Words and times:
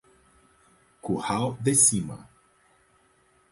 Curral 0.99 1.61
de 1.61 1.75
Cima 1.75 2.27